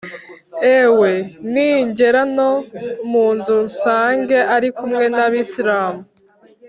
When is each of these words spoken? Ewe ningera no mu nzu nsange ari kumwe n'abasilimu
Ewe 0.79 1.11
ningera 1.51 2.21
no 2.35 2.51
mu 3.09 3.25
nzu 3.37 3.57
nsange 3.67 4.37
ari 4.55 4.69
kumwe 4.77 5.05
n'abasilimu 5.15 5.99